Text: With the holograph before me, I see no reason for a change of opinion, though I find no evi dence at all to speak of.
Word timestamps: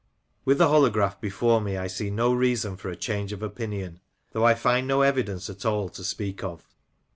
With 0.45 0.57
the 0.57 0.67
holograph 0.69 1.21
before 1.21 1.61
me, 1.61 1.77
I 1.77 1.85
see 1.85 2.09
no 2.09 2.33
reason 2.33 2.75
for 2.75 2.89
a 2.89 2.95
change 2.95 3.31
of 3.33 3.43
opinion, 3.43 3.99
though 4.31 4.43
I 4.47 4.55
find 4.55 4.87
no 4.87 5.01
evi 5.01 5.23
dence 5.23 5.47
at 5.47 5.63
all 5.63 5.89
to 5.89 6.03
speak 6.03 6.43
of. 6.43 6.63